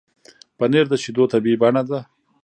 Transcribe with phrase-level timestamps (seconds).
[0.57, 1.99] پنېر د شیدو طبیعي بڼه ده.